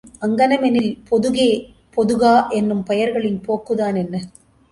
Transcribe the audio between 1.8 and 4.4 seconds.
பொதுகா என்னும் பெயர்களின் போக்குதான் என்ன?